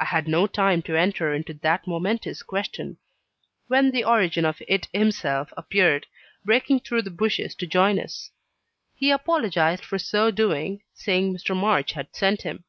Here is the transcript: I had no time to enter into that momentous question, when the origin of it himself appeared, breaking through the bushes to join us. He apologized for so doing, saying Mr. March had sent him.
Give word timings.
I 0.00 0.04
had 0.06 0.26
no 0.26 0.48
time 0.48 0.82
to 0.82 0.96
enter 0.96 1.32
into 1.32 1.54
that 1.54 1.86
momentous 1.86 2.42
question, 2.42 2.98
when 3.68 3.92
the 3.92 4.02
origin 4.02 4.44
of 4.44 4.60
it 4.66 4.88
himself 4.92 5.52
appeared, 5.56 6.08
breaking 6.44 6.80
through 6.80 7.02
the 7.02 7.12
bushes 7.12 7.54
to 7.54 7.66
join 7.68 8.00
us. 8.00 8.32
He 8.96 9.12
apologized 9.12 9.84
for 9.84 9.96
so 10.00 10.32
doing, 10.32 10.82
saying 10.92 11.32
Mr. 11.32 11.54
March 11.56 11.92
had 11.92 12.16
sent 12.16 12.42
him. 12.42 12.64